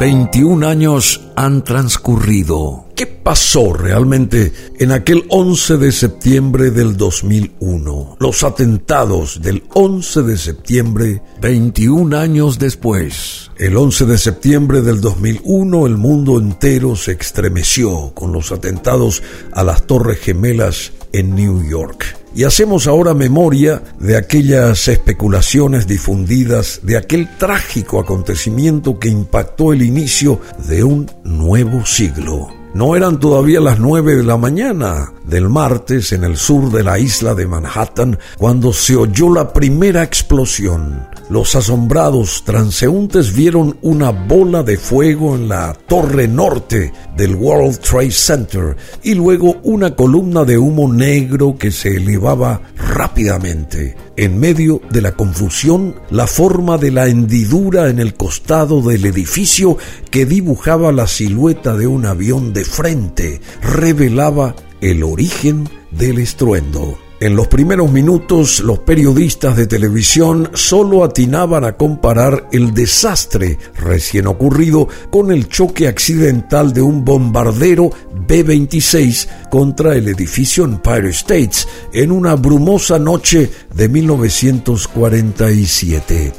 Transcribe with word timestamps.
21 0.00 0.66
años 0.66 1.20
han 1.36 1.62
transcurrido. 1.62 2.89
¿Qué 3.00 3.06
pasó 3.06 3.72
realmente 3.72 4.52
en 4.78 4.92
aquel 4.92 5.24
11 5.30 5.78
de 5.78 5.90
septiembre 5.90 6.70
del 6.70 6.98
2001? 6.98 8.18
Los 8.20 8.44
atentados 8.44 9.40
del 9.40 9.64
11 9.72 10.20
de 10.24 10.36
septiembre, 10.36 11.22
21 11.40 12.14
años 12.14 12.58
después. 12.58 13.52
El 13.56 13.78
11 13.78 14.04
de 14.04 14.18
septiembre 14.18 14.82
del 14.82 15.00
2001 15.00 15.86
el 15.86 15.96
mundo 15.96 16.38
entero 16.38 16.94
se 16.94 17.12
estremeció 17.12 18.12
con 18.12 18.32
los 18.32 18.52
atentados 18.52 19.22
a 19.52 19.64
las 19.64 19.86
Torres 19.86 20.18
Gemelas 20.18 20.92
en 21.14 21.34
New 21.34 21.66
York. 21.66 22.04
Y 22.34 22.44
hacemos 22.44 22.86
ahora 22.86 23.14
memoria 23.14 23.82
de 23.98 24.18
aquellas 24.18 24.88
especulaciones 24.88 25.86
difundidas, 25.86 26.80
de 26.82 26.98
aquel 26.98 27.34
trágico 27.38 27.98
acontecimiento 27.98 28.98
que 28.98 29.08
impactó 29.08 29.72
el 29.72 29.80
inicio 29.80 30.38
de 30.68 30.84
un 30.84 31.10
nuevo 31.24 31.86
siglo. 31.86 32.59
No 32.74 32.96
eran 32.96 33.18
todavía 33.18 33.60
las 33.60 33.78
nueve 33.78 34.16
de 34.16 34.22
la 34.22 34.36
mañana 34.36 35.12
del 35.30 35.48
martes 35.48 36.12
en 36.12 36.24
el 36.24 36.36
sur 36.36 36.70
de 36.70 36.82
la 36.82 36.98
isla 36.98 37.34
de 37.34 37.46
Manhattan 37.46 38.18
cuando 38.36 38.72
se 38.72 38.96
oyó 38.96 39.32
la 39.32 39.52
primera 39.52 40.02
explosión. 40.02 41.08
Los 41.30 41.54
asombrados 41.54 42.42
transeúntes 42.44 43.32
vieron 43.32 43.78
una 43.82 44.10
bola 44.10 44.64
de 44.64 44.76
fuego 44.76 45.36
en 45.36 45.48
la 45.48 45.72
torre 45.86 46.26
norte 46.26 46.92
del 47.16 47.36
World 47.36 47.78
Trade 47.78 48.10
Center 48.10 48.76
y 49.04 49.14
luego 49.14 49.60
una 49.62 49.94
columna 49.94 50.44
de 50.44 50.58
humo 50.58 50.92
negro 50.92 51.56
que 51.56 51.70
se 51.70 51.96
elevaba 51.96 52.60
rápidamente. 52.76 53.96
En 54.16 54.38
medio 54.38 54.82
de 54.90 55.00
la 55.00 55.12
confusión, 55.12 55.94
la 56.10 56.26
forma 56.26 56.76
de 56.76 56.90
la 56.90 57.06
hendidura 57.06 57.88
en 57.88 58.00
el 58.00 58.14
costado 58.14 58.82
del 58.82 59.06
edificio 59.06 59.78
que 60.10 60.26
dibujaba 60.26 60.90
la 60.90 61.06
silueta 61.06 61.76
de 61.76 61.86
un 61.86 62.06
avión 62.06 62.52
de 62.52 62.64
frente 62.64 63.40
revelaba 63.62 64.56
el 64.80 65.02
origen 65.02 65.68
del 65.90 66.18
estruendo. 66.18 66.96
En 67.22 67.36
los 67.36 67.48
primeros 67.48 67.92
minutos, 67.92 68.60
los 68.60 68.78
periodistas 68.78 69.54
de 69.54 69.66
televisión 69.66 70.48
solo 70.54 71.04
atinaban 71.04 71.64
a 71.64 71.76
comparar 71.76 72.48
el 72.50 72.72
desastre 72.72 73.58
recién 73.76 74.26
ocurrido 74.26 74.88
con 75.10 75.30
el 75.30 75.46
choque 75.46 75.86
accidental 75.86 76.72
de 76.72 76.80
un 76.80 77.04
bombardero 77.04 77.90
B-26 78.26 79.50
contra 79.50 79.96
el 79.96 80.08
edificio 80.08 80.64
Empire 80.64 81.10
States 81.10 81.68
en 81.92 82.10
una 82.10 82.36
brumosa 82.36 82.98
noche 82.98 83.50
de 83.74 83.88
1947. 83.90 86.32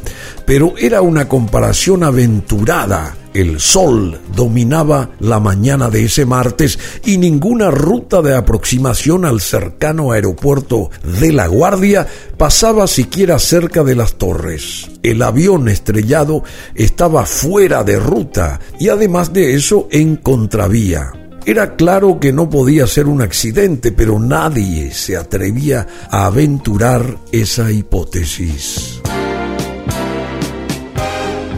Pero 0.47 0.73
era 0.79 1.03
una 1.03 1.27
comparación 1.27 2.03
aventurada 2.03 3.17
el 3.33 3.59
sol 3.59 4.19
dominaba 4.35 5.09
la 5.19 5.39
mañana 5.39 5.89
de 5.89 6.05
ese 6.05 6.25
martes 6.25 6.77
y 7.05 7.17
ninguna 7.17 7.71
ruta 7.71 8.21
de 8.21 8.35
aproximación 8.35 9.25
al 9.25 9.41
cercano 9.41 10.11
aeropuerto 10.11 10.89
de 11.19 11.31
La 11.31 11.47
Guardia 11.47 12.07
pasaba 12.37 12.87
siquiera 12.87 13.39
cerca 13.39 13.83
de 13.83 13.95
las 13.95 14.15
torres. 14.15 14.89
El 15.03 15.21
avión 15.21 15.69
estrellado 15.69 16.43
estaba 16.75 17.25
fuera 17.25 17.83
de 17.83 17.99
ruta 17.99 18.59
y 18.79 18.89
además 18.89 19.33
de 19.33 19.55
eso 19.55 19.87
en 19.91 20.17
contravía. 20.17 21.13
Era 21.45 21.75
claro 21.75 22.19
que 22.19 22.31
no 22.31 22.49
podía 22.49 22.85
ser 22.85 23.07
un 23.07 23.21
accidente, 23.21 23.91
pero 23.91 24.19
nadie 24.19 24.91
se 24.91 25.17
atrevía 25.17 25.87
a 26.11 26.27
aventurar 26.27 27.17
esa 27.31 27.71
hipótesis. 27.71 29.01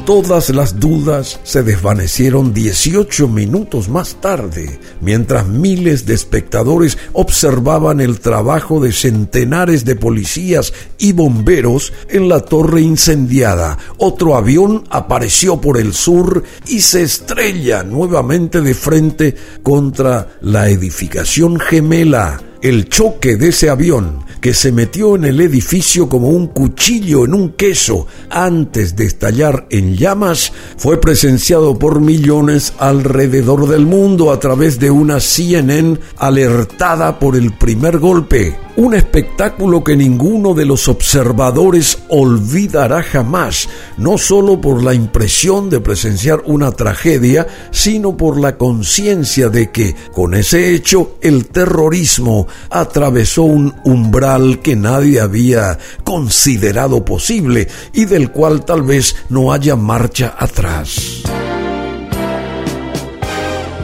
Todas 0.06 0.50
las 0.50 0.82
dudas 0.82 1.40
se 1.44 1.64
desvanecieron 1.64 2.54
18 2.54 3.30
minutos 3.30 3.88
más 3.88 4.16
tarde, 4.20 4.78
mientras 5.00 5.48
miles 5.48 6.06
de 6.06 6.14
espectadores 6.14 6.98
observaban 7.14 8.02
el 8.02 8.20
trabajo 8.20 8.82
de 8.82 8.92
centenares 8.92 9.86
de 9.86 9.96
policías 9.96 10.74
y 10.98 11.14
bomberos 11.14 11.94
en 12.10 12.28
la 12.28 12.42
torre 12.42 12.82
incendiada. 12.82 13.78
Otro 13.98 14.36
avión 14.36 14.84
apareció 14.90 15.62
por 15.62 15.78
el 15.78 15.94
sur 15.94 16.44
y 16.68 16.82
se 16.82 17.04
estrella 17.04 17.84
nuevamente 17.84 18.60
de 18.60 18.74
frente 18.74 19.36
contra 19.64 20.36
la 20.42 20.68
edificación 20.68 21.62
gemela 21.62 22.42
el 22.64 22.88
choque 22.88 23.36
de 23.36 23.50
ese 23.50 23.70
avión 23.70 24.23
que 24.44 24.54
se 24.54 24.74
metió 24.74 25.16
en 25.16 25.24
el 25.24 25.40
edificio 25.40 26.10
como 26.10 26.28
un 26.28 26.48
cuchillo 26.48 27.24
en 27.24 27.34
un 27.34 27.54
queso 27.54 28.08
antes 28.30 28.94
de 28.98 29.06
estallar 29.06 29.68
en 29.70 29.96
llamas 29.96 30.52
fue 30.76 31.00
presenciado 31.00 31.80
por 31.80 32.02
millones 32.02 32.74
alrededor 32.78 33.70
del 33.70 33.86
mundo 33.86 34.34
a 34.34 34.42
través 34.42 34.80
de 34.80 34.92
una 34.92 35.22
CNN 35.22 35.98
alertada 36.18 37.20
por 37.20 37.38
el 37.38 37.54
primer 37.54 38.00
golpe. 38.00 38.58
Un 38.76 38.96
espectáculo 38.96 39.84
que 39.84 39.96
ninguno 39.96 40.56
de 40.56 40.66
los 40.66 40.88
observadores 40.88 42.00
olvidará 42.10 43.04
jamás, 43.04 43.70
no 43.98 44.18
solo 44.18 44.60
por 44.60 44.84
la 44.84 44.96
impresión 44.96 45.70
de 45.70 45.80
presenciar 45.80 46.42
una 46.48 46.72
tragedia, 46.72 47.46
sino 47.70 48.18
por 48.18 48.40
la 48.42 48.58
conciencia 48.58 49.50
de 49.50 49.70
que 49.70 49.96
con 50.12 50.34
ese 50.34 50.74
hecho 50.74 51.18
el 51.22 51.50
terrorismo 51.50 52.48
atravesó 52.72 53.44
un 53.44 53.76
umbral 53.84 54.33
que 54.62 54.76
nadie 54.76 55.20
había 55.20 55.78
considerado 56.04 57.06
posible 57.06 57.68
y 57.94 58.06
del 58.06 58.32
cual 58.32 58.66
tal 58.66 58.84
vez 58.84 59.16
no 59.30 59.54
haya 59.54 59.76
marcha 59.76 60.36
atrás 60.38 61.24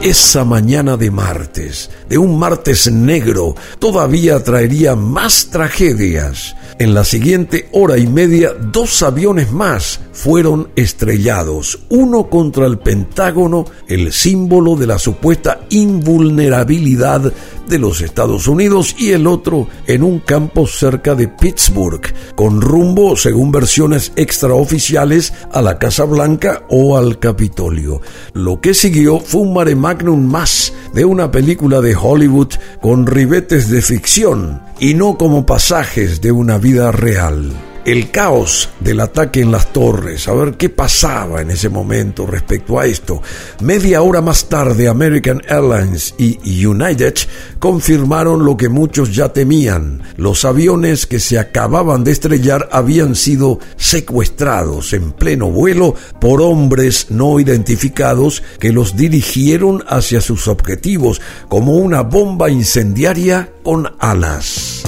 esa 0.02 0.44
mañana 0.44 0.96
de 0.96 1.10
martes, 1.10 1.90
de 2.08 2.16
un 2.16 2.38
martes 2.38 2.90
negro, 2.90 3.54
todavía 3.78 4.42
traería 4.42 4.96
más 4.96 5.48
tragedias. 5.50 6.56
En 6.78 6.94
la 6.94 7.04
siguiente 7.04 7.68
hora 7.72 7.98
y 7.98 8.06
media, 8.06 8.52
dos 8.54 9.02
aviones 9.02 9.52
más 9.52 10.00
fueron 10.12 10.70
estrellados, 10.74 11.80
uno 11.90 12.30
contra 12.30 12.66
el 12.66 12.78
Pentágono, 12.78 13.66
el 13.88 14.12
símbolo 14.12 14.76
de 14.76 14.86
la 14.86 14.98
supuesta 14.98 15.60
invulnerabilidad 15.68 17.30
de 17.70 17.78
los 17.78 18.02
Estados 18.02 18.46
Unidos, 18.46 18.94
y 18.98 19.12
el 19.12 19.26
otro 19.26 19.68
en 19.86 20.02
un 20.02 20.18
campo 20.18 20.66
cerca 20.66 21.14
de 21.14 21.28
Pittsburgh, 21.28 22.02
con 22.34 22.60
rumbo, 22.60 23.16
según 23.16 23.50
versiones 23.52 24.12
extraoficiales, 24.16 25.32
a 25.52 25.62
la 25.62 25.78
Casa 25.78 26.04
Blanca 26.04 26.64
o 26.68 26.98
al 26.98 27.18
Capitolio. 27.18 28.02
Lo 28.34 28.60
que 28.60 28.74
siguió 28.74 29.20
fue 29.20 29.40
un 29.40 29.54
mare 29.54 29.74
magnum 29.74 30.22
más 30.22 30.74
de 30.92 31.04
una 31.04 31.30
película 31.30 31.80
de 31.80 31.96
Hollywood 31.96 32.54
con 32.82 33.06
ribetes 33.06 33.70
de 33.70 33.80
ficción 33.80 34.60
y 34.78 34.94
no 34.94 35.16
como 35.16 35.46
pasajes 35.46 36.20
de 36.20 36.32
una 36.32 36.58
vida 36.58 36.92
real 36.92 37.69
el 37.90 38.10
caos 38.10 38.68
del 38.80 39.00
ataque 39.00 39.40
en 39.40 39.50
las 39.50 39.72
torres, 39.72 40.28
a 40.28 40.34
ver 40.34 40.54
qué 40.54 40.68
pasaba 40.68 41.40
en 41.40 41.50
ese 41.50 41.68
momento 41.68 42.26
respecto 42.26 42.78
a 42.78 42.86
esto. 42.86 43.22
Media 43.60 44.02
hora 44.02 44.20
más 44.20 44.48
tarde, 44.48 44.88
American 44.88 45.42
Airlines 45.48 46.14
y 46.18 46.64
United 46.64 47.14
confirmaron 47.58 48.44
lo 48.44 48.56
que 48.56 48.68
muchos 48.68 49.14
ya 49.14 49.30
temían. 49.30 50.02
Los 50.16 50.44
aviones 50.44 51.06
que 51.06 51.18
se 51.18 51.38
acababan 51.38 52.04
de 52.04 52.12
estrellar 52.12 52.68
habían 52.70 53.14
sido 53.16 53.58
secuestrados 53.76 54.92
en 54.92 55.12
pleno 55.12 55.50
vuelo 55.50 55.94
por 56.20 56.42
hombres 56.42 57.06
no 57.10 57.40
identificados 57.40 58.42
que 58.58 58.72
los 58.72 58.96
dirigieron 58.96 59.82
hacia 59.88 60.20
sus 60.20 60.48
objetivos 60.48 61.20
como 61.48 61.74
una 61.74 62.02
bomba 62.02 62.50
incendiaria 62.50 63.52
con 63.62 63.88
alas. 63.98 64.84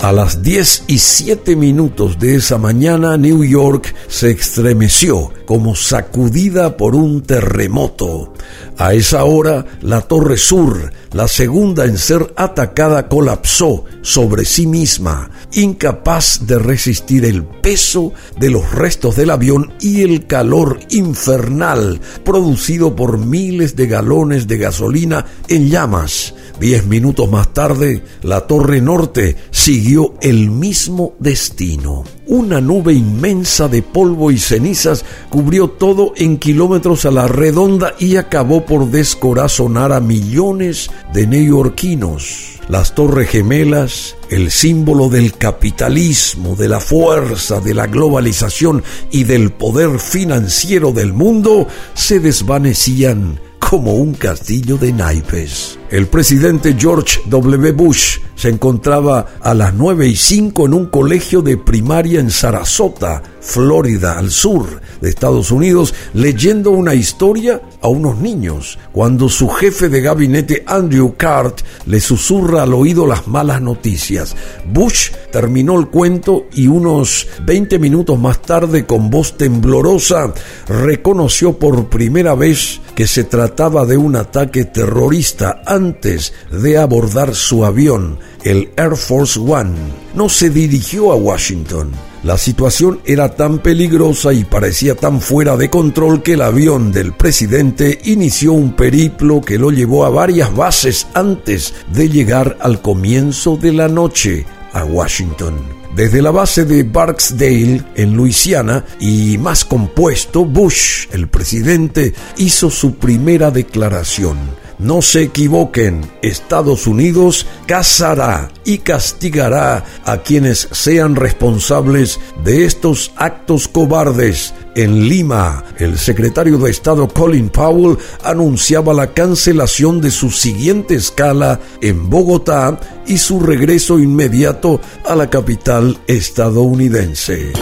A 0.00 0.12
las 0.12 0.42
10 0.42 0.84
y 0.86 0.98
7 0.98 1.56
minutos 1.56 2.20
de 2.20 2.36
esa 2.36 2.56
mañana, 2.56 3.16
New 3.16 3.42
York 3.42 3.92
se 4.06 4.30
estremeció 4.30 5.32
como 5.44 5.74
sacudida 5.74 6.76
por 6.76 6.94
un 6.94 7.22
terremoto. 7.22 8.32
A 8.76 8.94
esa 8.94 9.24
hora, 9.24 9.66
la 9.82 10.02
Torre 10.02 10.36
Sur, 10.36 10.92
la 11.12 11.26
segunda 11.26 11.84
en 11.84 11.98
ser 11.98 12.32
atacada, 12.36 13.08
colapsó 13.08 13.86
sobre 14.02 14.44
sí 14.44 14.68
misma, 14.68 15.30
incapaz 15.52 16.46
de 16.46 16.60
resistir 16.60 17.24
el 17.24 17.42
peso 17.42 18.12
de 18.38 18.50
los 18.50 18.70
restos 18.70 19.16
del 19.16 19.30
avión 19.30 19.72
y 19.80 20.02
el 20.02 20.28
calor 20.28 20.78
infernal 20.90 22.00
producido 22.24 22.94
por 22.94 23.18
miles 23.18 23.74
de 23.74 23.88
galones 23.88 24.46
de 24.46 24.58
gasolina 24.58 25.26
en 25.48 25.68
llamas 25.68 26.34
Diez 26.60 26.86
minutos 26.86 27.30
más 27.30 27.52
tarde, 27.54 28.02
la 28.22 28.46
Torre 28.46 28.80
Norte 28.80 29.36
siguió 29.50 30.14
el 30.20 30.50
mismo 30.50 31.14
destino. 31.20 32.04
Una 32.26 32.60
nube 32.60 32.92
inmensa 32.92 33.68
de 33.68 33.82
polvo 33.82 34.30
y 34.30 34.38
cenizas 34.38 35.04
cubrió 35.30 35.70
todo 35.70 36.12
en 36.16 36.36
kilómetros 36.38 37.04
a 37.04 37.10
la 37.10 37.28
redonda 37.28 37.94
y 37.98 38.16
acabó 38.16 38.66
por 38.66 38.90
descorazonar 38.90 39.92
a 39.92 40.00
millones 40.00 40.90
de 41.14 41.26
neoyorquinos 41.26 42.58
las 42.68 42.94
torres 42.94 43.30
gemelas, 43.30 44.16
el 44.30 44.50
símbolo 44.50 45.08
del 45.08 45.32
capitalismo, 45.32 46.54
de 46.54 46.68
la 46.68 46.80
fuerza, 46.80 47.60
de 47.60 47.74
la 47.74 47.86
globalización 47.86 48.82
y 49.10 49.24
del 49.24 49.50
poder 49.50 49.98
financiero 49.98 50.92
del 50.92 51.12
mundo, 51.12 51.66
se 51.94 52.20
desvanecían 52.20 53.40
como 53.58 53.94
un 53.94 54.14
castillo 54.14 54.76
de 54.76 54.92
naipes. 54.92 55.77
El 55.90 56.06
presidente 56.06 56.76
George 56.78 57.20
W. 57.26 57.72
Bush 57.72 58.18
se 58.34 58.50
encontraba 58.50 59.26
a 59.40 59.54
las 59.54 59.72
9 59.72 60.06
y 60.06 60.14
5 60.14 60.66
en 60.66 60.74
un 60.74 60.86
colegio 60.86 61.40
de 61.40 61.56
primaria 61.56 62.20
en 62.20 62.30
Sarasota, 62.30 63.22
Florida, 63.40 64.18
al 64.18 64.30
sur 64.30 64.80
de 65.00 65.08
Estados 65.08 65.50
Unidos, 65.50 65.94
leyendo 66.12 66.70
una 66.70 66.94
historia 66.94 67.62
a 67.80 67.88
unos 67.88 68.18
niños, 68.18 68.78
cuando 68.92 69.28
su 69.28 69.48
jefe 69.48 69.88
de 69.88 70.02
gabinete 70.02 70.62
Andrew 70.66 71.14
Cart 71.16 71.62
le 71.86 72.00
susurra 72.00 72.64
al 72.64 72.74
oído 72.74 73.06
las 73.06 73.26
malas 73.26 73.62
noticias. 73.62 74.36
Bush 74.70 75.10
terminó 75.32 75.80
el 75.80 75.88
cuento 75.88 76.46
y 76.52 76.68
unos 76.68 77.26
20 77.44 77.78
minutos 77.78 78.18
más 78.18 78.42
tarde, 78.42 78.84
con 78.84 79.08
voz 79.08 79.36
temblorosa, 79.38 80.32
reconoció 80.68 81.58
por 81.58 81.88
primera 81.88 82.34
vez 82.34 82.80
que 82.94 83.06
se 83.06 83.24
trataba 83.24 83.86
de 83.86 83.96
un 83.96 84.16
ataque 84.16 84.64
terrorista 84.64 85.62
antes 85.78 86.32
de 86.50 86.76
abordar 86.76 87.34
su 87.34 87.64
avión, 87.64 88.18
el 88.42 88.70
Air 88.76 88.96
Force 88.96 89.38
One. 89.38 89.76
No 90.12 90.28
se 90.28 90.50
dirigió 90.50 91.12
a 91.12 91.14
Washington 91.14 91.92
la 92.24 92.36
situación 92.36 93.00
era 93.04 93.36
tan 93.36 93.60
peligrosa 93.60 94.32
y 94.32 94.44
parecía 94.44 94.96
tan 94.96 95.20
fuera 95.20 95.56
de 95.56 95.70
control 95.70 96.22
que 96.22 96.32
el 96.32 96.42
avión 96.42 96.90
del 96.90 97.12
presidente 97.12 98.00
inició 98.04 98.54
un 98.54 98.74
periplo 98.74 99.40
que 99.40 99.56
lo 99.56 99.70
llevó 99.70 100.04
a 100.04 100.10
varias 100.10 100.54
bases 100.54 101.06
antes 101.14 101.74
de 101.92 102.08
llegar 102.08 102.58
al 102.60 102.82
comienzo 102.82 103.56
de 103.56 103.72
la 103.72 103.86
noche 103.86 104.46
a 104.72 104.84
Washington. 104.84 105.54
Desde 105.94 106.20
la 106.20 106.32
base 106.32 106.64
de 106.64 106.82
Barksdale, 106.82 107.82
en 107.94 108.16
Luisiana, 108.16 108.84
y 109.00 109.38
más 109.38 109.64
compuesto, 109.64 110.44
Bush, 110.44 111.06
el 111.12 111.28
presidente, 111.28 112.14
hizo 112.36 112.68
su 112.68 112.96
primera 112.96 113.50
declaración 113.50 114.38
no 114.78 115.02
se 115.02 115.22
equivoquen, 115.22 116.08
Estados 116.22 116.86
Unidos 116.86 117.46
cazará 117.66 118.50
y 118.64 118.78
castigará 118.78 119.84
a 120.04 120.18
quienes 120.18 120.68
sean 120.70 121.16
responsables 121.16 122.20
de 122.44 122.64
estos 122.64 123.12
actos 123.16 123.68
cobardes. 123.68 124.54
En 124.74 125.08
Lima, 125.08 125.64
el 125.78 125.98
secretario 125.98 126.58
de 126.58 126.70
Estado 126.70 127.08
Colin 127.08 127.48
Powell 127.48 127.98
anunciaba 128.22 128.94
la 128.94 129.12
cancelación 129.12 130.00
de 130.00 130.12
su 130.12 130.30
siguiente 130.30 130.94
escala 130.94 131.58
en 131.80 132.08
Bogotá 132.08 132.78
y 133.06 133.18
su 133.18 133.40
regreso 133.40 133.98
inmediato 133.98 134.80
a 135.04 135.16
la 135.16 135.28
capital 135.28 135.98
estadounidense. 136.06 137.52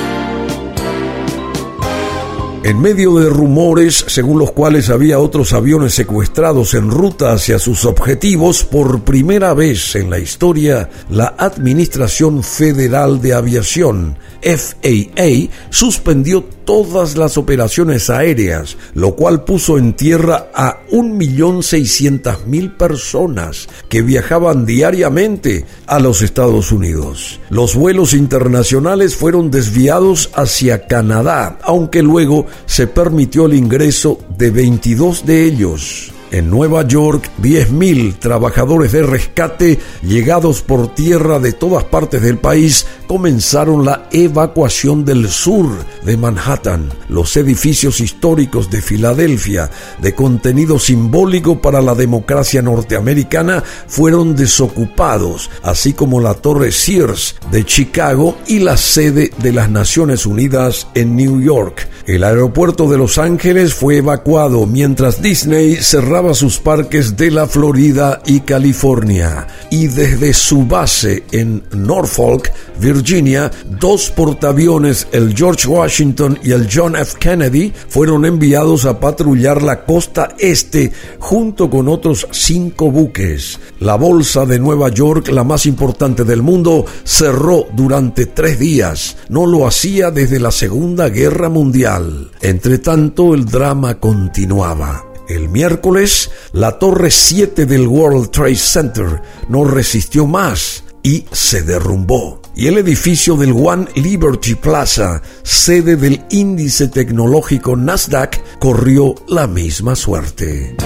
En 2.66 2.80
medio 2.80 3.14
de 3.14 3.30
rumores 3.30 4.06
según 4.08 4.40
los 4.40 4.50
cuales 4.50 4.90
había 4.90 5.20
otros 5.20 5.52
aviones 5.52 5.94
secuestrados 5.94 6.74
en 6.74 6.90
ruta 6.90 7.32
hacia 7.32 7.60
sus 7.60 7.84
objetivos, 7.84 8.64
por 8.64 9.04
primera 9.04 9.54
vez 9.54 9.94
en 9.94 10.10
la 10.10 10.18
historia, 10.18 10.90
la 11.08 11.36
Administración 11.38 12.42
Federal 12.42 13.22
de 13.22 13.34
Aviación, 13.34 14.18
FAA, 14.42 15.48
suspendió 15.70 16.44
todas 16.66 17.16
las 17.16 17.38
operaciones 17.38 18.10
aéreas, 18.10 18.76
lo 18.94 19.14
cual 19.14 19.44
puso 19.44 19.78
en 19.78 19.94
tierra 19.94 20.48
a 20.52 20.80
1.600.000 20.90 22.76
personas 22.76 23.69
que 23.88 24.02
viajaban 24.02 24.66
diariamente 24.66 25.64
a 25.86 26.00
los 26.00 26.20
Estados 26.20 26.72
Unidos. 26.72 27.40
Los 27.48 27.76
vuelos 27.76 28.12
internacionales 28.12 29.14
fueron 29.14 29.50
desviados 29.50 30.30
hacia 30.34 30.86
Canadá, 30.88 31.58
aunque 31.62 32.02
luego 32.02 32.46
se 32.64 32.87
permitió 32.87 33.47
el 33.47 33.55
ingreso 33.55 34.19
de 34.37 34.50
22 34.50 35.26
de 35.26 35.44
ellos. 35.44 36.12
En 36.32 36.50
Nueva 36.50 36.87
York, 36.87 37.31
10.000 37.40 38.19
trabajadores 38.19 38.90
de 38.90 39.02
rescate 39.02 39.78
llegados 40.02 40.61
por 40.61 40.93
tierra 40.94 41.38
de 41.38 41.52
todas 41.52 41.84
partes 41.84 42.20
del 42.20 42.38
país 42.38 42.87
comenzaron 43.06 43.84
la 43.84 44.08
evacuación 44.11 45.05
del 45.05 45.28
sur 45.28 45.69
de 46.05 46.17
Manhattan. 46.17 46.88
Los 47.08 47.37
edificios 47.37 48.00
históricos 48.00 48.70
de 48.70 48.82
Filadelfia, 48.82 49.70
de 50.02 50.14
contenido 50.14 50.81
simbólico 50.81 51.61
para 51.61 51.81
la 51.81 51.94
democracia 51.94 52.61
norteamericana, 52.61 53.62
fueron 53.87 54.34
desocupados, 54.34 55.49
así 55.62 55.93
como 55.93 56.20
la 56.20 56.34
Torre 56.34 56.72
Sears 56.72 57.37
de 57.52 57.64
Chicago 57.64 58.37
y 58.49 58.58
la 58.58 58.76
sede 58.76 59.31
de 59.38 59.52
las 59.52 59.70
Naciones 59.70 60.26
Unidas 60.26 60.88
en 60.94 61.14
New 61.14 61.40
York. 61.40 61.88
El 62.06 62.25
aeropuerto 62.25 62.88
de 62.88 62.99
Los 62.99 63.19
Ángeles 63.19 63.75
fue 63.75 63.99
evacuado 63.99 64.67
mientras 64.67 65.22
Disney 65.22 65.76
cerraba 65.76 66.15
sus 66.34 66.58
parques 66.58 67.14
de 67.16 67.30
la 67.30 67.46
Florida 67.46 68.22
y 68.24 68.40
California. 68.40 69.46
Y 69.70 69.86
desde 69.86 70.32
su 70.32 70.64
base 70.64 71.24
en 71.30 71.62
Norfolk, 71.72 72.50
Virginia, 72.80 73.50
dos 73.78 74.10
portaaviones, 74.10 75.08
el 75.12 75.36
George 75.36 75.68
Washington 75.68 76.38
y 76.42 76.52
el 76.52 76.68
John 76.72 76.96
F. 76.96 77.18
Kennedy, 77.18 77.70
fueron 77.88 78.24
enviados 78.24 78.86
a 78.86 78.98
patrullar 78.98 79.62
la 79.62 79.84
costa 79.84 80.30
este 80.38 80.90
junto 81.18 81.68
con 81.68 81.86
otros 81.86 82.26
cinco 82.30 82.90
buques. 82.90 83.60
La 83.80 83.96
bolsa 83.96 84.46
de 84.46 84.58
Nueva 84.58 84.88
York, 84.88 85.28
la 85.28 85.44
más 85.44 85.66
importante 85.66 86.24
del 86.24 86.42
mundo, 86.42 86.86
cerró 87.04 87.66
durante 87.74 88.24
tres 88.24 88.58
días. 88.58 89.19
No 89.28 89.44
lo 89.44 89.66
hacía 89.66 90.10
desde 90.10 90.40
la 90.40 90.50
Segunda 90.50 91.10
Guerra 91.10 91.50
Mundial. 91.50 92.30
Entre 92.40 92.78
tanto, 92.78 93.34
el 93.34 93.44
drama 93.44 94.00
continuaba. 94.00 95.06
El 95.28 95.49
miércoles, 95.49 96.31
la 96.52 96.78
torre 96.78 97.11
7 97.11 97.67
del 97.67 97.88
World 97.88 98.31
Trade 98.31 98.56
Center 98.56 99.23
no 99.49 99.64
resistió 99.64 100.26
más 100.26 100.84
y 101.02 101.25
se 101.32 101.62
derrumbó. 101.62 102.40
Y 102.55 102.69
el 102.69 102.78
edificio 102.78 103.37
del 103.37 103.52
One 103.52 103.87
Liberty 103.96 104.55
Plaza, 104.55 105.23
sede 105.43 105.96
del 105.96 106.25
índice 106.31 106.88
tecnológico 106.88 107.76
Nasdaq, 107.76 108.40
corrió 108.58 109.14
la 109.28 109.46
misma 109.46 109.94
suerte. 109.94 110.76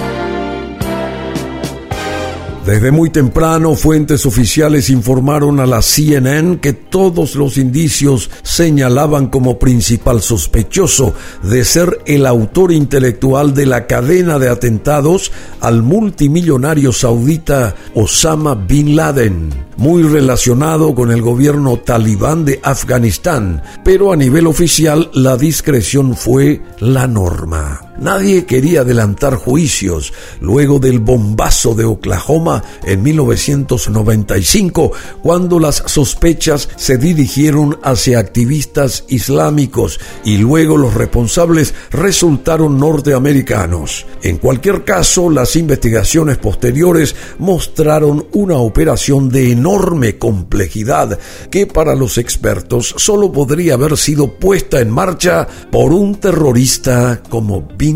Desde 2.65 2.91
muy 2.91 3.09
temprano, 3.09 3.73
fuentes 3.73 4.27
oficiales 4.27 4.91
informaron 4.91 5.59
a 5.59 5.65
la 5.65 5.81
CNN 5.81 6.59
que 6.59 6.73
todos 6.73 7.35
los 7.35 7.57
indicios 7.57 8.29
señalaban 8.43 9.27
como 9.27 9.57
principal 9.57 10.21
sospechoso 10.21 11.15
de 11.41 11.65
ser 11.65 12.01
el 12.05 12.27
autor 12.27 12.71
intelectual 12.71 13.55
de 13.55 13.65
la 13.65 13.87
cadena 13.87 14.37
de 14.37 14.49
atentados 14.49 15.31
al 15.59 15.81
multimillonario 15.81 16.93
saudita 16.93 17.73
Osama 17.95 18.53
Bin 18.53 18.95
Laden 18.95 19.49
muy 19.77 20.03
relacionado 20.03 20.93
con 20.93 21.09
el 21.11 21.23
gobierno 21.23 21.77
talibán 21.77 22.45
de 22.45 22.59
Afganistán, 22.61 23.63
pero 23.83 24.13
a 24.13 24.15
nivel 24.15 24.45
oficial 24.45 25.09
la 25.15 25.37
discreción 25.37 26.15
fue 26.15 26.61
la 26.79 27.07
norma. 27.07 27.90
Nadie 28.01 28.47
quería 28.47 28.81
adelantar 28.81 29.35
juicios 29.35 30.11
luego 30.39 30.79
del 30.79 30.99
bombazo 30.99 31.75
de 31.75 31.85
Oklahoma 31.85 32.63
en 32.83 33.03
1995, 33.03 34.91
cuando 35.21 35.59
las 35.59 35.83
sospechas 35.85 36.67
se 36.77 36.97
dirigieron 36.97 37.77
hacia 37.83 38.17
activistas 38.17 39.05
islámicos 39.07 39.99
y 40.25 40.37
luego 40.37 40.77
los 40.77 40.95
responsables 40.95 41.75
resultaron 41.91 42.79
norteamericanos. 42.79 44.07
En 44.23 44.37
cualquier 44.37 44.83
caso, 44.83 45.29
las 45.29 45.55
investigaciones 45.55 46.39
posteriores 46.39 47.15
mostraron 47.37 48.25
una 48.31 48.57
operación 48.57 49.29
de 49.29 49.51
enorme 49.51 50.17
complejidad 50.17 51.19
que 51.51 51.67
para 51.67 51.93
los 51.93 52.17
expertos 52.17 52.95
solo 52.97 53.31
podría 53.31 53.75
haber 53.75 53.95
sido 53.95 54.39
puesta 54.39 54.79
en 54.79 54.89
marcha 54.89 55.47
por 55.69 55.93
un 55.93 56.15
terrorista 56.15 57.21
como 57.29 57.61
Bin 57.77 57.90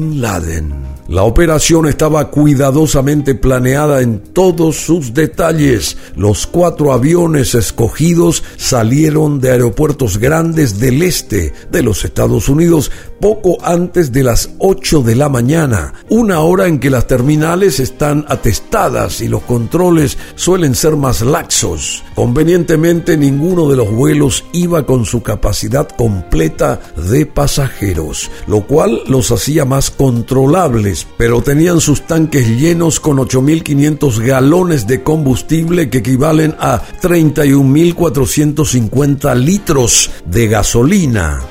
La 1.08 1.24
operación 1.24 1.86
estaba 1.88 2.32
cuidadosamente 2.32 3.36
planeada 3.36 4.02
en 4.02 4.20
todos 4.20 4.76
sus 4.78 5.14
detalles. 5.14 5.98
Los 6.16 6.48
cuatro 6.48 6.94
aviones 6.94 7.54
escogidos 7.54 8.44
salieron 8.58 9.40
de 9.40 9.52
aeropuertos 9.52 10.18
grandes 10.18 10.80
del 10.80 11.04
este 11.04 11.54
de 11.72 11.84
los 11.84 12.04
Estados 12.06 12.50
Unidos 12.50 12.92
poco 13.20 13.58
antes 13.64 14.12
de 14.12 14.24
las 14.24 14.50
8 14.60 15.02
de 15.02 15.16
la 15.16 15.30
mañana, 15.30 15.94
una 16.10 16.42
hora 16.42 16.68
en 16.68 16.80
que 16.80 16.90
las 16.90 17.08
terminales 17.08 17.80
están 17.80 18.26
atestadas 18.28 19.22
y 19.22 19.28
los 19.28 19.44
controles 19.44 20.18
suelen 20.36 20.76
ser 20.76 20.96
más 20.96 21.22
laxos. 21.22 22.04
Convenientemente 22.16 23.18
ninguno 23.18 23.70
de 23.70 23.78
los 23.78 23.92
vuelos 23.92 24.44
iba 24.54 24.86
con 24.86 25.06
su 25.06 25.22
capacidad 25.24 25.88
completa 25.88 26.80
de 27.10 27.26
pasajeros, 27.26 28.30
lo 28.48 28.66
cual 28.66 29.02
los 29.08 29.32
hacía 29.32 29.66
más 29.66 29.75
controlables 29.92 31.06
pero 31.18 31.42
tenían 31.42 31.82
sus 31.82 32.08
tanques 32.08 32.48
llenos 32.48 33.00
con 33.00 33.18
8.500 33.18 34.26
galones 34.26 34.88
de 34.88 35.04
combustible 35.04 35.90
que 35.90 36.00
equivalen 36.00 36.56
a 36.60 36.82
31.450 37.02 39.36
litros 39.36 40.10
de 40.26 40.48
gasolina, 40.48 41.42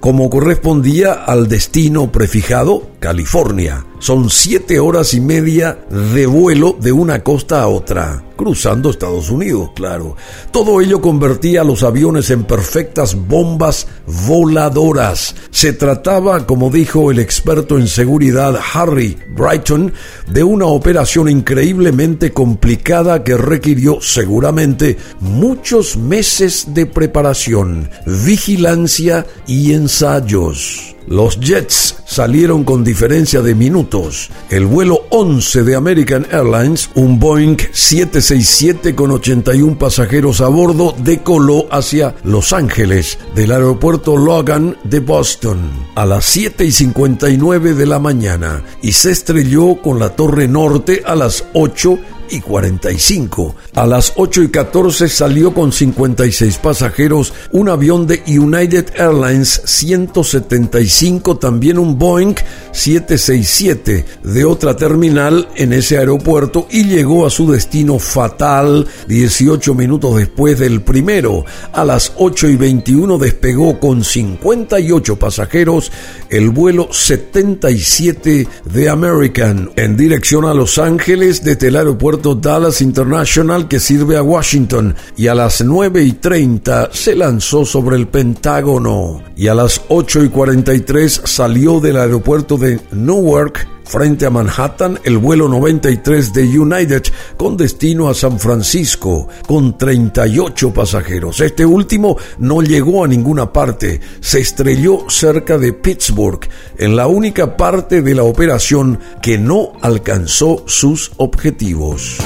como 0.00 0.28
correspondía 0.30 1.12
al 1.12 1.48
destino 1.48 2.10
prefijado, 2.10 2.88
California. 2.98 3.84
Son 3.98 4.30
siete 4.30 4.80
horas 4.80 5.12
y 5.14 5.20
media 5.20 5.84
de 5.90 6.26
vuelo 6.26 6.76
de 6.80 6.92
una 6.92 7.22
costa 7.22 7.62
a 7.62 7.68
otra, 7.68 8.24
cruzando 8.40 8.88
Estados 8.88 9.28
Unidos, 9.28 9.72
claro. 9.74 10.16
Todo 10.50 10.80
ello 10.80 11.02
convertía 11.02 11.60
a 11.60 11.64
los 11.64 11.82
aviones 11.82 12.30
en 12.30 12.44
perfectas 12.44 13.14
bombas 13.14 13.86
voladoras. 14.26 15.34
Se 15.50 15.74
trataba, 15.74 16.46
como 16.46 16.70
dijo 16.70 17.10
el 17.10 17.18
experto 17.18 17.76
en 17.76 17.86
seguridad 17.86 18.58
Harry 18.72 19.18
Brighton, 19.36 19.92
de 20.26 20.42
una 20.42 20.64
operación 20.64 21.28
increíblemente 21.28 22.32
complicada 22.32 23.24
que 23.24 23.36
requirió 23.36 24.00
seguramente 24.00 24.96
muchos 25.20 25.98
meses 25.98 26.72
de 26.72 26.86
preparación, 26.86 27.90
vigilancia 28.24 29.26
y 29.46 29.74
ensayos. 29.74 30.96
Los 31.06 31.40
Jets 31.40 31.96
salieron 32.06 32.64
con 32.64 32.84
diferencia 32.84 33.40
de 33.40 33.54
minutos. 33.54 34.30
El 34.50 34.66
vuelo 34.66 35.02
11 35.10 35.62
de 35.62 35.76
American 35.76 36.26
Airlines, 36.30 36.90
un 36.94 37.18
Boeing 37.18 37.56
767 37.72 38.94
con 38.94 39.10
81 39.10 39.78
pasajeros 39.78 40.40
a 40.40 40.48
bordo, 40.48 40.94
decoló 40.98 41.66
hacia 41.70 42.14
Los 42.24 42.52
Ángeles 42.52 43.18
del 43.34 43.52
aeropuerto 43.52 44.16
Logan 44.16 44.76
de 44.84 45.00
Boston 45.00 45.58
a 45.94 46.06
las 46.06 46.24
7 46.26 46.64
y 46.64 46.72
59 46.72 47.74
de 47.74 47.86
la 47.86 47.98
mañana 47.98 48.62
y 48.82 48.92
se 48.92 49.10
estrelló 49.10 49.76
con 49.82 49.98
la 49.98 50.10
Torre 50.10 50.48
Norte 50.48 51.02
a 51.04 51.14
las 51.14 51.44
8 51.54 51.98
y 52.30 52.40
45. 52.40 53.54
A 53.74 53.86
las 53.86 54.12
8 54.16 54.42
y 54.42 54.48
14 54.48 55.08
salió 55.08 55.52
con 55.52 55.72
56 55.72 56.58
pasajeros 56.58 57.32
un 57.52 57.68
avión 57.68 58.06
de 58.06 58.22
United 58.26 58.92
Airlines 58.96 59.62
175, 59.64 61.38
también 61.38 61.78
un 61.78 61.98
Boeing 61.98 62.34
767 62.72 64.04
de 64.22 64.44
otra 64.44 64.76
terminal 64.76 65.48
en 65.56 65.72
ese 65.72 65.98
aeropuerto 65.98 66.66
y 66.70 66.84
llegó 66.84 67.26
a 67.26 67.30
su 67.30 67.50
destino 67.50 67.98
fatal 67.98 68.86
18 69.08 69.74
minutos 69.74 70.16
después 70.16 70.58
del 70.58 70.82
primero. 70.82 71.44
A 71.72 71.84
las 71.84 72.12
8 72.16 72.48
y 72.48 72.56
21 72.56 73.18
despegó 73.18 73.78
con 73.78 74.04
58 74.04 75.18
pasajeros 75.18 75.92
el 76.28 76.50
vuelo 76.50 76.88
77 76.92 78.46
de 78.64 78.88
American 78.88 79.70
en 79.76 79.96
dirección 79.96 80.44
a 80.44 80.54
Los 80.54 80.78
Ángeles 80.78 81.42
desde 81.44 81.68
el 81.68 81.76
Dallas 82.20 82.80
International 82.82 83.66
que 83.66 83.80
sirve 83.80 84.16
a 84.16 84.22
Washington 84.22 84.94
y 85.16 85.26
a 85.26 85.34
las 85.34 85.62
9 85.62 86.02
y 86.02 86.12
30 86.12 86.90
se 86.92 87.16
lanzó 87.16 87.64
sobre 87.64 87.96
el 87.96 88.08
Pentágono. 88.08 89.22
Y 89.36 89.48
a 89.48 89.54
las 89.54 89.80
8 89.88 90.24
y 90.24 90.28
43 90.28 91.22
salió 91.24 91.80
del 91.80 91.96
aeropuerto 91.96 92.56
de 92.56 92.80
Newark 92.92 93.66
frente 93.90 94.24
a 94.24 94.30
Manhattan 94.30 95.00
el 95.02 95.18
vuelo 95.18 95.48
93 95.48 96.32
de 96.32 96.44
United 96.44 97.02
con 97.36 97.56
destino 97.56 98.08
a 98.08 98.14
San 98.14 98.38
Francisco 98.38 99.26
con 99.48 99.76
38 99.76 100.72
pasajeros. 100.72 101.40
Este 101.40 101.66
último 101.66 102.16
no 102.38 102.62
llegó 102.62 103.04
a 103.04 103.08
ninguna 103.08 103.52
parte, 103.52 104.00
se 104.20 104.38
estrelló 104.38 105.10
cerca 105.10 105.58
de 105.58 105.72
Pittsburgh 105.72 106.48
en 106.78 106.94
la 106.94 107.08
única 107.08 107.56
parte 107.56 108.00
de 108.00 108.14
la 108.14 108.22
operación 108.22 109.00
que 109.20 109.38
no 109.38 109.72
alcanzó 109.82 110.62
sus 110.66 111.10
objetivos. 111.16 112.18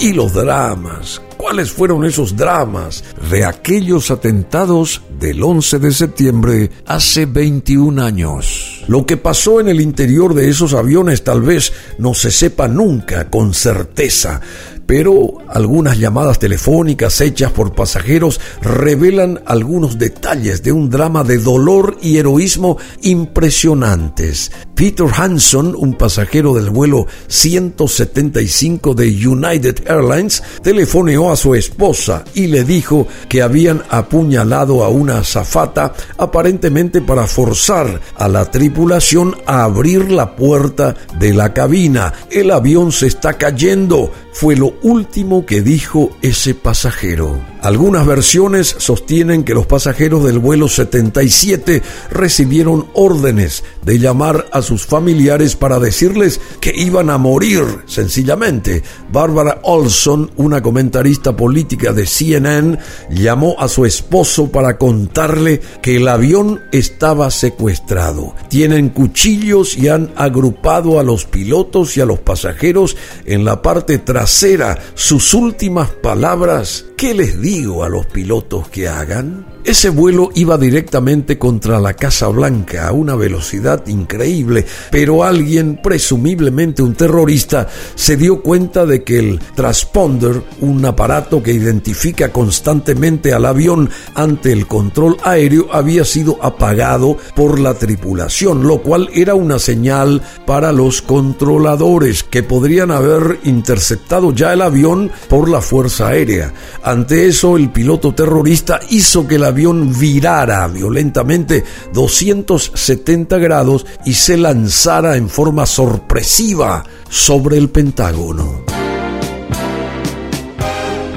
Y 0.00 0.12
los 0.12 0.34
dramas 0.34 1.22
¿Cuáles 1.44 1.70
fueron 1.70 2.06
esos 2.06 2.36
dramas 2.36 3.04
de 3.30 3.44
aquellos 3.44 4.10
atentados 4.10 5.02
del 5.20 5.42
11 5.42 5.78
de 5.78 5.92
septiembre 5.92 6.70
hace 6.86 7.26
21 7.26 8.02
años? 8.02 8.73
Lo 8.86 9.06
que 9.06 9.16
pasó 9.16 9.60
en 9.60 9.68
el 9.68 9.80
interior 9.80 10.34
de 10.34 10.48
esos 10.48 10.74
aviones 10.74 11.24
tal 11.24 11.42
vez 11.42 11.72
no 11.98 12.14
se 12.14 12.30
sepa 12.30 12.68
nunca 12.68 13.30
con 13.30 13.54
certeza, 13.54 14.40
pero 14.86 15.38
algunas 15.48 15.98
llamadas 15.98 16.38
telefónicas 16.38 17.20
hechas 17.20 17.52
por 17.52 17.74
pasajeros 17.74 18.40
revelan 18.60 19.40
algunos 19.46 19.98
detalles 19.98 20.62
de 20.62 20.72
un 20.72 20.90
drama 20.90 21.24
de 21.24 21.38
dolor 21.38 21.96
y 22.02 22.18
heroísmo 22.18 22.78
impresionantes. 23.02 24.50
Peter 24.74 25.06
Hanson, 25.14 25.74
un 25.76 25.94
pasajero 25.94 26.54
del 26.54 26.70
vuelo 26.70 27.06
175 27.28 28.94
de 28.94 29.06
United 29.26 29.88
Airlines, 29.88 30.42
telefoneó 30.62 31.30
a 31.30 31.36
su 31.36 31.54
esposa 31.54 32.24
y 32.34 32.48
le 32.48 32.64
dijo 32.64 33.06
que 33.28 33.42
habían 33.42 33.82
apuñalado 33.88 34.84
a 34.84 34.88
una 34.88 35.18
azafata 35.18 35.94
aparentemente 36.18 37.00
para 37.00 37.26
forzar 37.26 38.00
a 38.16 38.28
la 38.28 38.50
tripulación 38.50 39.36
a 39.46 39.64
abrir 39.64 40.10
la 40.10 40.34
puerta 40.36 40.94
de 41.18 41.32
la 41.32 41.52
cabina. 41.52 42.12
El 42.30 42.50
avión 42.50 42.92
se 42.92 43.06
está 43.06 43.34
cayendo, 43.34 44.10
fue 44.34 44.56
lo 44.56 44.74
último 44.82 45.46
que 45.46 45.62
dijo 45.62 46.10
ese 46.20 46.54
pasajero. 46.54 47.53
Algunas 47.64 48.04
versiones 48.04 48.76
sostienen 48.76 49.42
que 49.42 49.54
los 49.54 49.64
pasajeros 49.64 50.22
del 50.22 50.38
vuelo 50.38 50.68
77 50.68 51.82
recibieron 52.10 52.88
órdenes 52.92 53.64
de 53.86 53.98
llamar 53.98 54.44
a 54.52 54.60
sus 54.60 54.84
familiares 54.84 55.56
para 55.56 55.78
decirles 55.78 56.42
que 56.60 56.74
iban 56.76 57.08
a 57.08 57.16
morir, 57.16 57.64
sencillamente. 57.86 58.82
Barbara 59.10 59.60
Olson, 59.62 60.30
una 60.36 60.60
comentarista 60.60 61.34
política 61.34 61.94
de 61.94 62.04
CNN, 62.04 62.78
llamó 63.08 63.56
a 63.58 63.68
su 63.68 63.86
esposo 63.86 64.52
para 64.52 64.76
contarle 64.76 65.62
que 65.80 65.96
el 65.96 66.08
avión 66.08 66.60
estaba 66.70 67.30
secuestrado. 67.30 68.34
Tienen 68.50 68.90
cuchillos 68.90 69.78
y 69.78 69.88
han 69.88 70.12
agrupado 70.16 71.00
a 71.00 71.02
los 71.02 71.24
pilotos 71.24 71.96
y 71.96 72.02
a 72.02 72.04
los 72.04 72.18
pasajeros 72.18 72.94
en 73.24 73.46
la 73.46 73.62
parte 73.62 73.96
trasera 73.96 74.78
sus 74.94 75.32
últimas 75.32 75.88
palabras, 75.88 76.84
¿qué 76.96 77.14
les 77.14 77.40
digo 77.40 77.84
a 77.84 77.88
los 77.88 78.06
pilotos 78.06 78.68
que 78.68 78.88
hagan? 78.88 79.53
Ese 79.64 79.88
vuelo 79.88 80.28
iba 80.34 80.58
directamente 80.58 81.38
contra 81.38 81.80
la 81.80 81.94
Casa 81.94 82.28
Blanca 82.28 82.86
a 82.86 82.92
una 82.92 83.14
velocidad 83.14 83.86
increíble, 83.86 84.66
pero 84.90 85.24
alguien, 85.24 85.80
presumiblemente 85.82 86.82
un 86.82 86.92
terrorista, 86.92 87.66
se 87.94 88.18
dio 88.18 88.42
cuenta 88.42 88.84
de 88.84 89.02
que 89.02 89.18
el 89.18 89.38
transponder, 89.54 90.42
un 90.60 90.84
aparato 90.84 91.42
que 91.42 91.54
identifica 91.54 92.30
constantemente 92.30 93.32
al 93.32 93.46
avión 93.46 93.88
ante 94.14 94.52
el 94.52 94.66
control 94.66 95.16
aéreo, 95.24 95.68
había 95.72 96.04
sido 96.04 96.36
apagado 96.42 97.16
por 97.34 97.58
la 97.58 97.72
tripulación, 97.72 98.64
lo 98.64 98.82
cual 98.82 99.08
era 99.14 99.34
una 99.34 99.58
señal 99.58 100.20
para 100.44 100.72
los 100.72 101.00
controladores 101.00 102.22
que 102.22 102.42
podrían 102.42 102.90
haber 102.90 103.38
interceptado 103.44 104.30
ya 104.34 104.52
el 104.52 104.60
avión 104.60 105.10
por 105.30 105.48
la 105.48 105.62
Fuerza 105.62 106.08
Aérea. 106.08 106.52
Ante 106.82 107.28
eso, 107.28 107.56
el 107.56 107.70
piloto 107.70 108.14
terrorista 108.14 108.78
hizo 108.90 109.26
que 109.26 109.38
la 109.38 109.53
avión 109.54 109.96
virara 109.96 110.66
violentamente 110.66 111.62
270 111.92 113.38
grados 113.38 113.86
y 114.04 114.14
se 114.14 114.36
lanzara 114.36 115.16
en 115.16 115.28
forma 115.28 115.64
sorpresiva 115.64 116.82
sobre 117.08 117.56
el 117.56 117.70
Pentágono. 117.70 118.73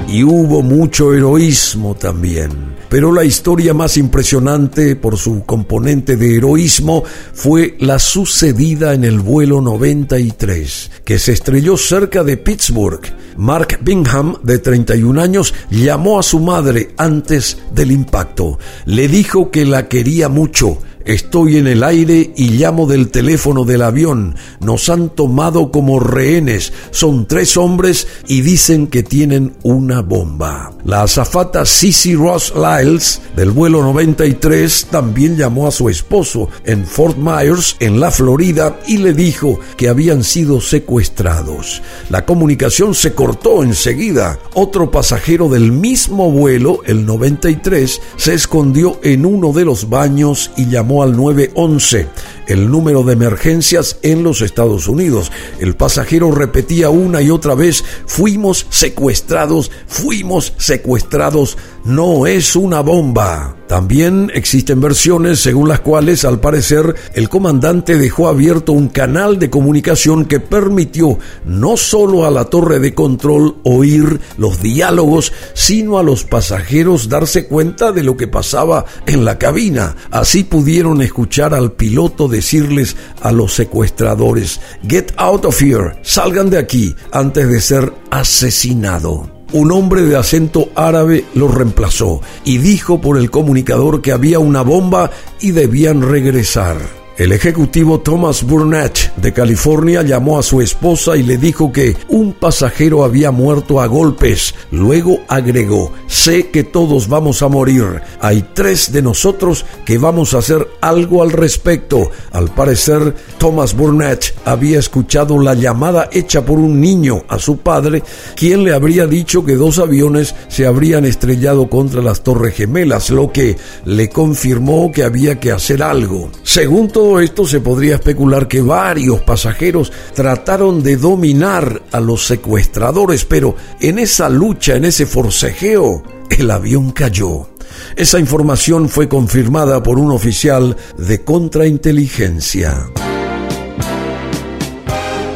Y 0.08 0.24
hubo 0.24 0.62
mucho 0.62 1.12
heroísmo 1.12 1.94
también. 1.94 2.78
Pero 2.88 3.12
la 3.12 3.24
historia 3.24 3.74
más 3.74 3.98
impresionante 3.98 4.96
por 4.96 5.18
su 5.18 5.44
componente 5.44 6.16
de 6.16 6.36
heroísmo 6.36 7.04
fue 7.34 7.76
la 7.78 7.98
sucedida 7.98 8.94
en 8.94 9.04
el 9.04 9.20
vuelo 9.20 9.60
93, 9.60 10.90
que 11.04 11.18
se 11.18 11.32
estrelló 11.32 11.76
cerca 11.76 12.24
de 12.24 12.38
Pittsburgh. 12.38 13.02
Mark 13.36 13.78
Bingham, 13.82 14.36
de 14.42 14.58
31 14.58 15.20
años, 15.20 15.52
llamó 15.70 16.18
a 16.18 16.22
su 16.22 16.40
madre 16.40 16.94
antes 16.96 17.58
del 17.74 17.92
impacto. 17.92 18.58
Le 18.86 19.08
dijo 19.08 19.50
que 19.50 19.66
la 19.66 19.88
quería 19.88 20.30
mucho 20.30 20.78
Estoy 21.08 21.56
en 21.56 21.66
el 21.66 21.84
aire 21.84 22.34
y 22.36 22.50
llamo 22.50 22.86
del 22.86 23.08
teléfono 23.08 23.64
del 23.64 23.80
avión. 23.80 24.36
Nos 24.60 24.90
han 24.90 25.08
tomado 25.08 25.70
como 25.70 26.00
rehenes. 26.00 26.74
Son 26.90 27.26
tres 27.26 27.56
hombres 27.56 28.06
y 28.26 28.42
dicen 28.42 28.88
que 28.88 29.02
tienen 29.02 29.54
una 29.62 30.02
bomba. 30.02 30.70
La 30.84 31.04
azafata 31.04 31.64
Cici 31.64 32.14
Ross 32.14 32.52
Lyles 32.54 33.22
del 33.36 33.52
vuelo 33.52 33.82
93 33.82 34.88
también 34.90 35.38
llamó 35.38 35.66
a 35.66 35.70
su 35.70 35.88
esposo 35.88 36.50
en 36.66 36.84
Fort 36.84 37.16
Myers, 37.16 37.76
en 37.80 38.00
la 38.00 38.10
Florida, 38.10 38.78
y 38.86 38.98
le 38.98 39.14
dijo 39.14 39.60
que 39.78 39.88
habían 39.88 40.22
sido 40.22 40.60
secuestrados. 40.60 41.80
La 42.10 42.26
comunicación 42.26 42.94
se 42.94 43.14
cortó 43.14 43.62
enseguida. 43.62 44.38
Otro 44.52 44.90
pasajero 44.90 45.48
del 45.48 45.72
mismo 45.72 46.30
vuelo, 46.30 46.82
el 46.84 47.06
93, 47.06 47.98
se 48.18 48.34
escondió 48.34 49.00
en 49.02 49.24
uno 49.24 49.54
de 49.54 49.64
los 49.64 49.88
baños 49.88 50.50
y 50.58 50.68
llamó 50.68 50.97
al 51.02 51.16
911 51.16 52.06
el 52.48 52.70
número 52.70 53.04
de 53.04 53.12
emergencias 53.12 53.98
en 54.02 54.24
los 54.24 54.40
Estados 54.40 54.88
Unidos. 54.88 55.30
El 55.60 55.76
pasajero 55.76 56.32
repetía 56.32 56.90
una 56.90 57.22
y 57.22 57.30
otra 57.30 57.54
vez, 57.54 57.84
fuimos 58.06 58.66
secuestrados, 58.70 59.70
fuimos 59.86 60.54
secuestrados, 60.56 61.56
no 61.84 62.26
es 62.26 62.56
una 62.56 62.80
bomba. 62.80 63.54
También 63.68 64.32
existen 64.32 64.80
versiones 64.80 65.40
según 65.40 65.68
las 65.68 65.80
cuales, 65.80 66.24
al 66.24 66.40
parecer, 66.40 66.94
el 67.12 67.28
comandante 67.28 67.98
dejó 67.98 68.28
abierto 68.28 68.72
un 68.72 68.88
canal 68.88 69.38
de 69.38 69.50
comunicación 69.50 70.24
que 70.24 70.40
permitió 70.40 71.18
no 71.44 71.76
solo 71.76 72.24
a 72.24 72.30
la 72.30 72.46
torre 72.46 72.78
de 72.78 72.94
control 72.94 73.56
oír 73.64 74.20
los 74.38 74.62
diálogos, 74.62 75.34
sino 75.52 75.98
a 75.98 76.02
los 76.02 76.24
pasajeros 76.24 77.10
darse 77.10 77.46
cuenta 77.46 77.92
de 77.92 78.02
lo 78.02 78.16
que 78.16 78.26
pasaba 78.26 78.86
en 79.06 79.26
la 79.26 79.38
cabina. 79.38 79.96
Así 80.10 80.44
pudieron 80.44 81.02
escuchar 81.02 81.52
al 81.52 81.72
piloto 81.72 82.26
decirles 82.38 82.96
a 83.22 83.32
los 83.32 83.54
secuestradores, 83.54 84.60
Get 84.88 85.12
out 85.16 85.44
of 85.44 85.60
here, 85.60 85.98
salgan 86.02 86.50
de 86.50 86.58
aquí 86.58 86.94
antes 87.12 87.48
de 87.48 87.60
ser 87.60 87.92
asesinado 88.10 89.38
un 89.52 89.72
hombre 89.72 90.02
de 90.02 90.16
acento 90.16 90.68
árabe 90.74 91.24
lo 91.34 91.48
reemplazó 91.48 92.20
y 92.44 92.58
dijo 92.58 93.00
por 93.00 93.16
el 93.16 93.30
comunicador 93.30 94.02
que 94.02 94.12
había 94.12 94.38
una 94.38 94.60
bomba 94.62 95.10
y 95.40 95.52
debían 95.52 96.02
regresar. 96.02 96.97
El 97.18 97.32
ejecutivo 97.32 97.98
Thomas 97.98 98.44
Burnett 98.44 99.12
de 99.16 99.32
California 99.32 100.02
llamó 100.02 100.38
a 100.38 100.42
su 100.44 100.60
esposa 100.60 101.16
y 101.16 101.24
le 101.24 101.36
dijo 101.36 101.72
que 101.72 101.96
un 102.06 102.32
pasajero 102.32 103.02
había 103.02 103.32
muerto 103.32 103.80
a 103.80 103.88
golpes. 103.88 104.54
Luego 104.70 105.18
agregó, 105.26 105.90
sé 106.06 106.50
que 106.50 106.62
todos 106.62 107.08
vamos 107.08 107.42
a 107.42 107.48
morir. 107.48 108.02
Hay 108.20 108.46
tres 108.54 108.92
de 108.92 109.02
nosotros 109.02 109.66
que 109.84 109.98
vamos 109.98 110.32
a 110.32 110.38
hacer 110.38 110.68
algo 110.80 111.24
al 111.24 111.32
respecto. 111.32 112.08
Al 112.30 112.54
parecer, 112.54 113.16
Thomas 113.38 113.74
Burnett 113.74 114.36
había 114.44 114.78
escuchado 114.78 115.40
la 115.40 115.54
llamada 115.54 116.08
hecha 116.12 116.46
por 116.46 116.60
un 116.60 116.80
niño 116.80 117.24
a 117.26 117.40
su 117.40 117.56
padre, 117.56 118.04
quien 118.36 118.62
le 118.62 118.74
habría 118.74 119.08
dicho 119.08 119.44
que 119.44 119.56
dos 119.56 119.80
aviones 119.80 120.36
se 120.46 120.66
habrían 120.66 121.04
estrellado 121.04 121.68
contra 121.68 122.00
las 122.00 122.22
Torres 122.22 122.54
Gemelas, 122.54 123.10
lo 123.10 123.32
que 123.32 123.56
le 123.86 124.08
confirmó 124.08 124.92
que 124.92 125.02
había 125.02 125.40
que 125.40 125.50
hacer 125.50 125.82
algo. 125.82 126.30
Según 126.44 126.86
esto 127.16 127.46
se 127.46 127.60
podría 127.60 127.94
especular 127.94 128.46
que 128.48 128.60
varios 128.60 129.22
pasajeros 129.22 129.90
trataron 130.14 130.82
de 130.82 130.96
dominar 130.96 131.82
a 131.90 132.00
los 132.00 132.26
secuestradores, 132.26 133.24
pero 133.24 133.56
en 133.80 133.98
esa 133.98 134.28
lucha, 134.28 134.76
en 134.76 134.84
ese 134.84 135.06
forcejeo, 135.06 136.02
el 136.30 136.50
avión 136.50 136.92
cayó. 136.92 137.48
Esa 137.96 138.18
información 138.18 138.88
fue 138.88 139.08
confirmada 139.08 139.82
por 139.82 139.98
un 139.98 140.12
oficial 140.12 140.76
de 140.98 141.24
contrainteligencia. 141.24 142.90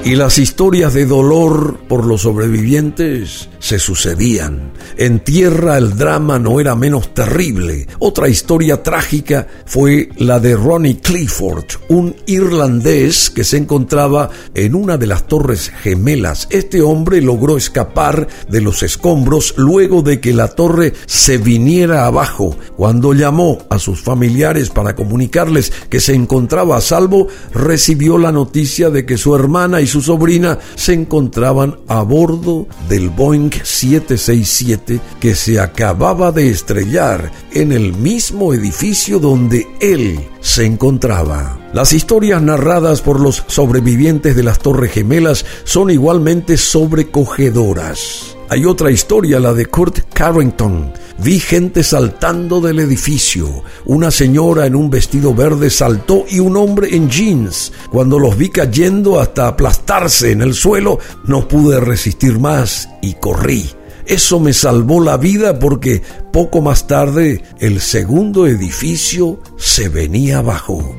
Y 0.04 0.16
las 0.16 0.38
historias 0.38 0.94
de 0.94 1.06
dolor 1.06 1.78
por 1.88 2.04
los 2.04 2.22
sobrevivientes 2.22 3.48
se 3.62 3.78
sucedían. 3.78 4.72
En 4.98 5.20
tierra 5.20 5.78
el 5.78 5.96
drama 5.96 6.38
no 6.38 6.58
era 6.60 6.74
menos 6.74 7.14
terrible. 7.14 7.86
Otra 8.00 8.28
historia 8.28 8.82
trágica 8.82 9.46
fue 9.64 10.10
la 10.16 10.40
de 10.40 10.56
Ronnie 10.56 10.98
Clifford, 10.98 11.64
un 11.88 12.14
irlandés 12.26 13.30
que 13.30 13.44
se 13.44 13.56
encontraba 13.56 14.30
en 14.54 14.74
una 14.74 14.98
de 14.98 15.06
las 15.06 15.28
torres 15.28 15.70
gemelas. 15.82 16.48
Este 16.50 16.82
hombre 16.82 17.22
logró 17.22 17.56
escapar 17.56 18.26
de 18.48 18.60
los 18.60 18.82
escombros 18.82 19.54
luego 19.56 20.02
de 20.02 20.20
que 20.20 20.34
la 20.34 20.48
torre 20.48 20.92
se 21.06 21.38
viniera 21.38 22.06
abajo. 22.06 22.56
Cuando 22.76 23.14
llamó 23.14 23.58
a 23.70 23.78
sus 23.78 24.02
familiares 24.02 24.70
para 24.70 24.96
comunicarles 24.96 25.72
que 25.88 26.00
se 26.00 26.14
encontraba 26.14 26.78
a 26.78 26.80
salvo, 26.80 27.28
recibió 27.54 28.18
la 28.18 28.32
noticia 28.32 28.90
de 28.90 29.06
que 29.06 29.18
su 29.18 29.36
hermana 29.36 29.80
y 29.80 29.86
su 29.86 30.02
sobrina 30.02 30.58
se 30.74 30.94
encontraban 30.94 31.76
a 31.86 32.02
bordo 32.02 32.66
del 32.88 33.08
Boeing 33.08 33.51
767 33.62 35.00
que 35.20 35.34
se 35.34 35.60
acababa 35.60 36.32
de 36.32 36.50
estrellar 36.50 37.30
en 37.52 37.72
el 37.72 37.92
mismo 37.92 38.54
edificio 38.54 39.18
donde 39.18 39.66
él 39.80 40.28
se 40.40 40.64
encontraba. 40.64 41.58
Las 41.72 41.92
historias 41.92 42.42
narradas 42.42 43.00
por 43.00 43.20
los 43.20 43.44
sobrevivientes 43.46 44.36
de 44.36 44.42
las 44.42 44.58
Torres 44.58 44.92
Gemelas 44.92 45.44
son 45.64 45.90
igualmente 45.90 46.56
sobrecogedoras. 46.56 48.36
Hay 48.52 48.66
otra 48.66 48.90
historia, 48.90 49.40
la 49.40 49.54
de 49.54 49.64
Kurt 49.64 50.12
Carrington. 50.12 50.92
Vi 51.16 51.40
gente 51.40 51.82
saltando 51.82 52.60
del 52.60 52.80
edificio. 52.80 53.64
Una 53.86 54.10
señora 54.10 54.66
en 54.66 54.76
un 54.76 54.90
vestido 54.90 55.34
verde 55.34 55.70
saltó 55.70 56.26
y 56.28 56.38
un 56.38 56.58
hombre 56.58 56.94
en 56.94 57.08
jeans. 57.08 57.72
Cuando 57.90 58.18
los 58.18 58.36
vi 58.36 58.50
cayendo 58.50 59.18
hasta 59.18 59.48
aplastarse 59.48 60.32
en 60.32 60.42
el 60.42 60.52
suelo, 60.52 60.98
no 61.24 61.48
pude 61.48 61.80
resistir 61.80 62.38
más 62.38 62.90
y 63.00 63.14
corrí. 63.14 63.70
Eso 64.04 64.38
me 64.38 64.52
salvó 64.52 65.00
la 65.00 65.16
vida 65.16 65.58
porque 65.58 66.02
poco 66.30 66.60
más 66.60 66.86
tarde 66.86 67.42
el 67.58 67.80
segundo 67.80 68.46
edificio 68.46 69.40
se 69.56 69.88
venía 69.88 70.40
abajo. 70.40 70.94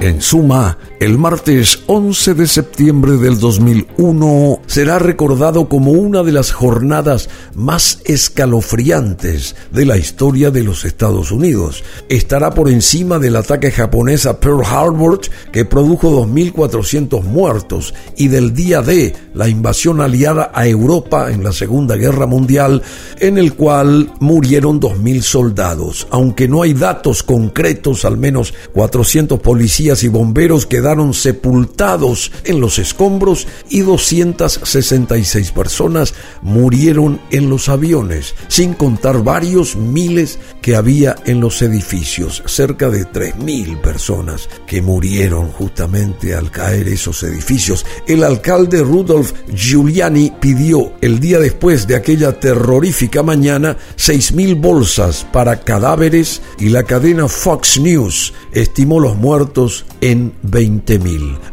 En 0.00 0.22
suma, 0.22 0.78
el 0.98 1.18
martes 1.18 1.80
11 1.88 2.32
de 2.32 2.46
septiembre 2.46 3.18
del 3.18 3.38
2001 3.38 4.60
será 4.66 4.98
recordado 4.98 5.68
como 5.68 5.90
una 5.92 6.22
de 6.22 6.32
las 6.32 6.52
jornadas 6.52 7.28
más 7.54 8.00
escalofriantes 8.06 9.56
de 9.70 9.84
la 9.84 9.98
historia 9.98 10.50
de 10.50 10.64
los 10.64 10.86
Estados 10.86 11.32
Unidos. 11.32 11.84
Estará 12.08 12.54
por 12.54 12.70
encima 12.70 13.18
del 13.18 13.36
ataque 13.36 13.70
japonés 13.70 14.24
a 14.24 14.40
Pearl 14.40 14.64
Harbor 14.64 15.20
que 15.52 15.66
produjo 15.66 16.26
2.400 16.26 17.22
muertos 17.24 17.92
y 18.16 18.28
del 18.28 18.54
día 18.54 18.80
de 18.80 19.14
la 19.34 19.48
invasión 19.48 20.00
aliada 20.00 20.50
a 20.54 20.66
Europa 20.66 21.30
en 21.30 21.44
la 21.44 21.52
Segunda 21.52 21.96
Guerra 21.96 22.26
Mundial 22.26 22.82
en 23.18 23.36
el 23.36 23.52
cual 23.54 24.12
murieron 24.20 24.80
2.000 24.80 25.20
soldados. 25.20 26.08
Aunque 26.10 26.48
no 26.48 26.62
hay 26.62 26.72
datos 26.72 27.22
concretos, 27.22 28.06
al 28.06 28.16
menos 28.16 28.54
400 28.72 29.40
policías 29.40 30.02
y 30.02 30.08
bomberos 30.08 30.64
quedaron 30.64 30.85
quedaron 30.86 31.14
sepultados 31.14 32.30
en 32.44 32.60
los 32.60 32.78
escombros 32.78 33.48
y 33.68 33.80
266 33.80 35.50
personas 35.50 36.14
murieron 36.42 37.20
en 37.32 37.50
los 37.50 37.68
aviones, 37.68 38.36
sin 38.46 38.72
contar 38.72 39.24
varios 39.24 39.74
miles 39.74 40.38
que 40.62 40.76
había 40.76 41.16
en 41.24 41.40
los 41.40 41.60
edificios, 41.60 42.40
cerca 42.46 42.88
de 42.88 43.04
3.000 43.04 43.80
personas 43.80 44.48
que 44.64 44.80
murieron 44.80 45.50
justamente 45.50 46.36
al 46.36 46.52
caer 46.52 46.86
esos 46.86 47.20
edificios. 47.24 47.84
El 48.06 48.22
alcalde 48.22 48.84
Rudolf 48.84 49.32
Giuliani 49.52 50.34
pidió 50.38 50.92
el 51.00 51.18
día 51.18 51.40
después 51.40 51.88
de 51.88 51.96
aquella 51.96 52.38
terrorífica 52.38 53.24
mañana 53.24 53.76
6.000 53.96 54.60
bolsas 54.60 55.26
para 55.32 55.58
cadáveres 55.62 56.42
y 56.60 56.68
la 56.68 56.84
cadena 56.84 57.26
Fox 57.26 57.80
News 57.80 58.32
estimó 58.56 59.00
los 59.00 59.16
muertos 59.16 59.84
en 60.00 60.32
20 60.42 61.00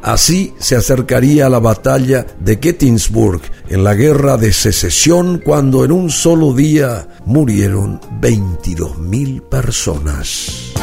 Así 0.01 0.53
se 0.57 0.77
acercaría 0.77 1.47
a 1.47 1.49
la 1.49 1.59
batalla 1.59 2.25
de 2.39 2.57
Gettysburg 2.61 3.41
en 3.69 3.83
la 3.83 3.93
guerra 3.93 4.37
de 4.37 4.53
secesión 4.53 5.41
cuando 5.43 5.83
en 5.83 5.91
un 5.91 6.09
solo 6.09 6.53
día 6.53 7.07
murieron 7.25 7.99
22.000 8.21 9.41
personas. 9.41 10.73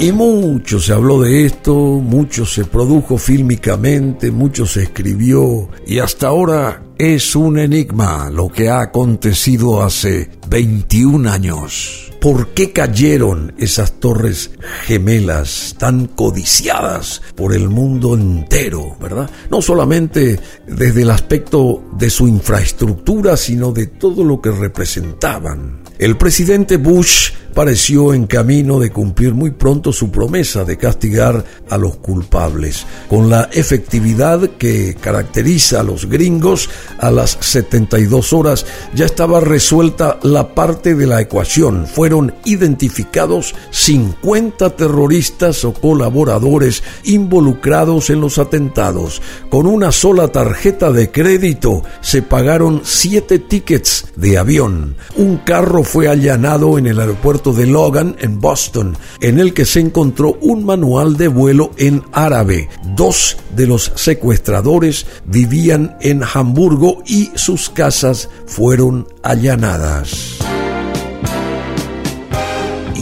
Y 0.00 0.10
mucho 0.10 0.80
se 0.80 0.92
habló 0.92 1.20
de 1.20 1.44
esto, 1.44 1.74
mucho 1.74 2.44
se 2.44 2.64
produjo 2.64 3.18
fílmicamente, 3.18 4.32
mucho 4.32 4.66
se 4.66 4.84
escribió 4.84 5.68
y 5.86 6.00
hasta 6.00 6.28
ahora 6.28 6.82
es 6.98 7.36
un 7.36 7.58
enigma 7.58 8.30
lo 8.30 8.48
que 8.48 8.68
ha 8.68 8.80
acontecido 8.80 9.82
hace 9.82 10.30
21 10.48 11.30
años. 11.30 12.11
¿Por 12.22 12.50
qué 12.50 12.72
cayeron 12.72 13.52
esas 13.58 13.94
torres 13.98 14.52
gemelas 14.84 15.74
tan 15.76 16.06
codiciadas 16.06 17.20
por 17.34 17.52
el 17.52 17.68
mundo 17.68 18.14
entero, 18.14 18.96
verdad? 19.00 19.28
No 19.50 19.60
solamente 19.60 20.38
desde 20.64 21.02
el 21.02 21.10
aspecto 21.10 21.82
de 21.98 22.08
su 22.10 22.28
infraestructura, 22.28 23.36
sino 23.36 23.72
de 23.72 23.88
todo 23.88 24.22
lo 24.22 24.40
que 24.40 24.52
representaban. 24.52 25.82
El 25.98 26.16
presidente 26.16 26.76
Bush 26.76 27.32
pareció 27.54 28.14
en 28.14 28.26
camino 28.26 28.78
de 28.78 28.90
cumplir 28.90 29.34
muy 29.34 29.50
pronto 29.50 29.92
su 29.92 30.10
promesa 30.10 30.64
de 30.64 30.76
castigar 30.76 31.44
a 31.68 31.78
los 31.78 31.96
culpables. 31.96 32.86
Con 33.08 33.30
la 33.30 33.48
efectividad 33.52 34.40
que 34.58 34.96
caracteriza 35.00 35.80
a 35.80 35.82
los 35.82 36.06
gringos, 36.06 36.70
a 36.98 37.10
las 37.10 37.38
72 37.40 38.32
horas 38.32 38.66
ya 38.94 39.04
estaba 39.04 39.40
resuelta 39.40 40.18
la 40.22 40.54
parte 40.54 40.94
de 40.94 41.06
la 41.06 41.20
ecuación. 41.20 41.86
Fueron 41.86 42.34
identificados 42.44 43.54
50 43.70 44.70
terroristas 44.76 45.64
o 45.64 45.72
colaboradores 45.72 46.82
involucrados 47.04 48.10
en 48.10 48.20
los 48.20 48.38
atentados. 48.38 49.20
Con 49.50 49.66
una 49.66 49.92
sola 49.92 50.28
tarjeta 50.28 50.90
de 50.90 51.10
crédito 51.10 51.82
se 52.00 52.22
pagaron 52.22 52.82
siete 52.84 53.38
tickets 53.38 54.06
de 54.16 54.38
avión. 54.38 54.96
Un 55.16 55.38
carro 55.38 55.84
fue 55.84 56.08
allanado 56.08 56.78
en 56.78 56.86
el 56.86 57.00
aeropuerto 57.00 57.41
de 57.50 57.66
Logan, 57.66 58.14
en 58.20 58.40
Boston, 58.40 58.96
en 59.20 59.40
el 59.40 59.52
que 59.54 59.64
se 59.64 59.80
encontró 59.80 60.38
un 60.40 60.64
manual 60.64 61.16
de 61.16 61.26
vuelo 61.26 61.72
en 61.78 62.04
árabe. 62.12 62.68
Dos 62.94 63.36
de 63.56 63.66
los 63.66 63.90
secuestradores 63.96 65.06
vivían 65.24 65.96
en 66.00 66.22
Hamburgo 66.22 67.02
y 67.04 67.32
sus 67.34 67.68
casas 67.68 68.28
fueron 68.46 69.08
allanadas 69.24 70.38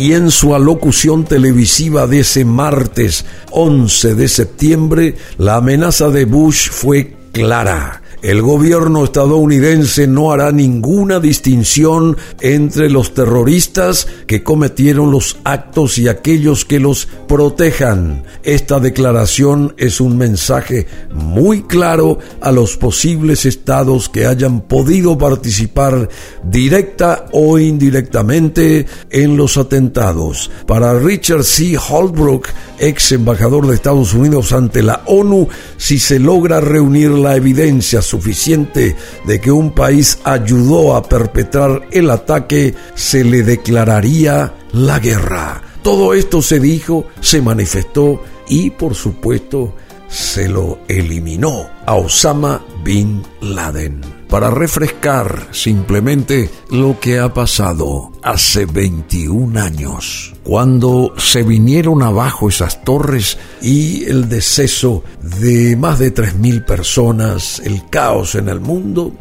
y 0.01 0.15
en 0.15 0.31
su 0.31 0.55
alocución 0.55 1.25
televisiva 1.25 2.07
de 2.07 2.21
ese 2.21 2.47
martes 2.47 3.27
11 3.51 4.15
de 4.15 4.29
septiembre, 4.29 5.17
la 5.37 5.57
amenaza 5.57 6.09
de 6.09 6.25
Bush 6.25 6.71
fue 6.71 7.15
clara 7.33 8.00
el 8.23 8.43
gobierno 8.43 9.05
estadounidense 9.05 10.07
no 10.07 10.31
hará 10.31 10.53
ninguna 10.53 11.21
distinción 11.21 12.19
entre 12.41 12.91
los 12.91 13.15
terroristas 13.15 14.07
que 14.27 14.43
cometieron 14.43 15.11
los 15.11 15.39
actos 15.45 15.97
y 15.97 16.09
aquellos 16.09 16.65
que 16.67 16.81
los 16.81 17.09
protejan. 17.27 18.25
Esta 18.43 18.79
declaración 18.79 19.75
es 19.79 20.01
un 20.01 20.19
mensaje 20.19 20.87
muy 21.13 21.63
claro 21.63 22.19
a 22.43 22.53
los 22.53 22.77
posibles 22.77 23.47
estados 23.47 24.09
que 24.09 24.27
hayan 24.27 24.63
podido 24.63 25.17
participar 25.17 26.09
directa 26.45 27.27
o 27.33 27.59
indirectamente 27.59 28.87
en 29.11 29.37
los 29.37 29.57
atentados. 29.57 30.51
Para 30.67 30.99
Richard 30.99 31.45
C. 31.45 31.79
Holbrook, 31.79 32.49
ex 32.79 33.13
embajador 33.13 33.67
de 33.67 33.75
Estados 33.75 34.13
Unidos 34.13 34.53
ante 34.53 34.83
la 34.83 35.03
ONU, 35.07 35.49
si 35.77 35.99
se 35.99 36.19
logra 36.19 36.61
reunir 36.61 37.11
la 37.11 37.37
evidencia 37.37 38.03
suficiente 38.11 38.97
de 39.25 39.41
que 39.41 39.53
un 39.53 39.71
país 39.73 40.19
ayudó 40.25 40.97
a 40.97 41.03
perpetrar 41.03 41.89
el 41.91 42.11
ataque, 42.11 42.75
se 42.95 43.25
le 43.25 43.43
declararía 43.43 44.55
la 44.73 44.99
guerra. 44.99 45.63
Todo 45.83 46.13
esto 46.13 46.43
se 46.43 46.61
dijo, 46.61 47.07
se 47.21 47.41
manifestó 47.41 48.23
y 48.49 48.71
por 48.71 48.95
supuesto 48.95 49.75
se 50.09 50.49
lo 50.49 50.81
eliminó 50.89 51.71
a 51.87 51.95
Osama 51.95 52.63
Bin 52.85 53.23
Laden 53.41 54.20
para 54.31 54.51
refrescar 54.51 55.49
simplemente 55.51 56.49
lo 56.71 57.01
que 57.01 57.19
ha 57.19 57.35
pasado 57.35 58.13
hace 58.23 58.65
21 58.65 59.61
años, 59.61 60.35
cuando 60.45 61.15
se 61.19 61.43
vinieron 61.43 62.03
abajo 62.03 62.49
esas 62.49 62.85
torres 62.85 63.39
y 63.61 64.05
el 64.05 64.29
deceso 64.29 65.03
de 65.21 65.77
más 65.77 65.99
de 65.99 66.15
3.000 66.15 66.65
personas, 66.65 67.61
el 67.65 67.89
caos 67.91 68.37
en 68.37 68.49
el 68.49 68.61
mundo, 68.61 69.13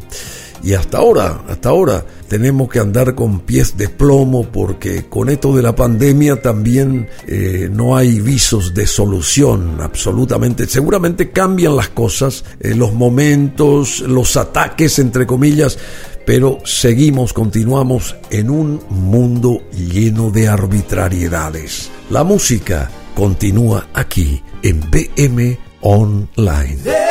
y 0.62 0.74
hasta 0.74 0.98
ahora, 0.98 1.42
hasta 1.48 1.70
ahora, 1.70 2.04
tenemos 2.28 2.68
que 2.68 2.78
andar 2.78 3.14
con 3.14 3.40
pies 3.40 3.76
de 3.76 3.88
plomo 3.88 4.44
porque 4.44 5.06
con 5.08 5.28
esto 5.28 5.54
de 5.56 5.62
la 5.62 5.74
pandemia 5.74 6.42
también 6.42 7.08
eh, 7.26 7.68
no 7.72 7.96
hay 7.96 8.20
visos 8.20 8.74
de 8.74 8.86
solución 8.86 9.80
absolutamente. 9.80 10.66
Seguramente 10.66 11.30
cambian 11.30 11.76
las 11.76 11.88
cosas, 11.88 12.44
eh, 12.60 12.74
los 12.74 12.92
momentos, 12.92 14.00
los 14.00 14.36
ataques, 14.36 14.98
entre 14.98 15.26
comillas, 15.26 15.78
pero 16.26 16.58
seguimos, 16.64 17.32
continuamos 17.32 18.16
en 18.30 18.50
un 18.50 18.80
mundo 18.90 19.62
lleno 19.72 20.30
de 20.30 20.48
arbitrariedades. 20.48 21.90
La 22.10 22.22
música 22.22 22.90
continúa 23.14 23.88
aquí 23.94 24.42
en 24.62 24.80
BM 24.90 25.58
Online. 25.80 27.09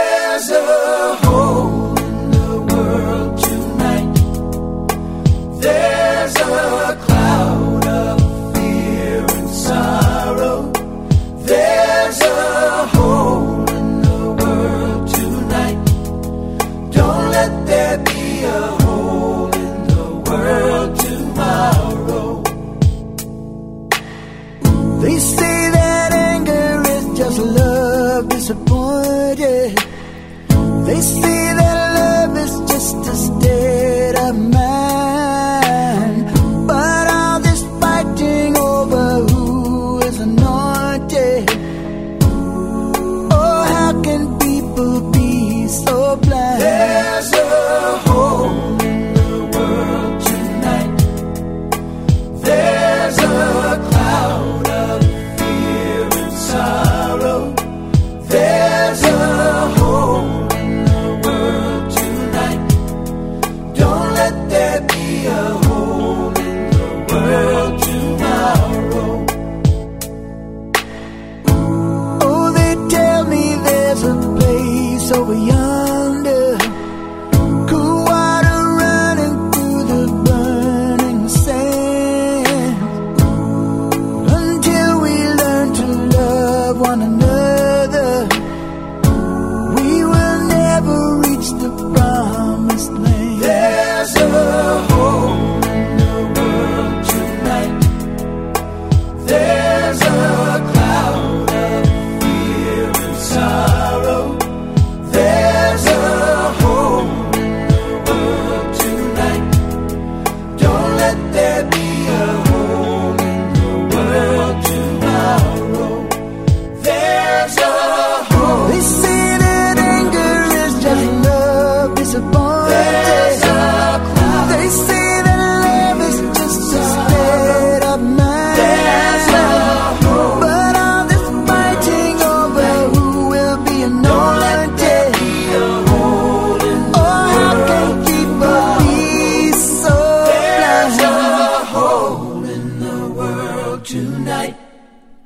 tonight. 143.90 144.56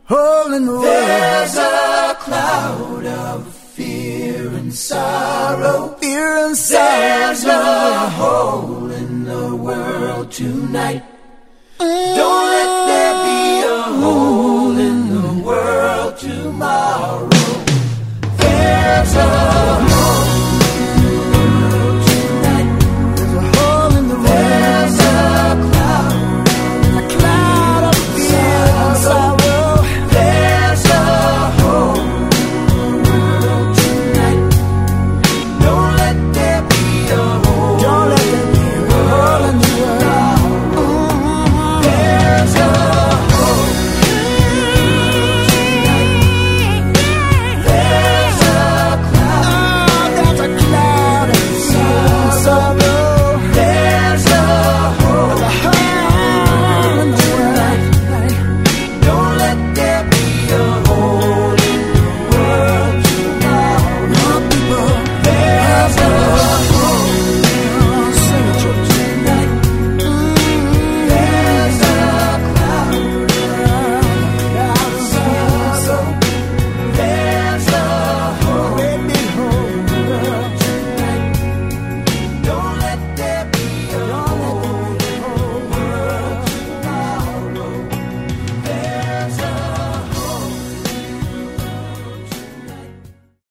Holding 0.06 0.66
the 0.66 0.80
There's 0.80 1.58
a 1.58 2.16
cloud 2.18 3.06
of 3.06 3.54
fear 3.54 4.48
and 4.56 4.74
sorrow. 4.74 5.98
Fear 6.00 6.38
and 6.46 6.58
sorrow. 6.58 6.80
There's 6.80 7.44
a 7.44 8.10
hole 8.20 8.92
in 8.92 9.26
the 9.26 9.56
world 9.56 10.32
tonight. 10.32 11.04
Mm. 11.78 12.16
Don't 12.16 12.46
let 12.56 12.73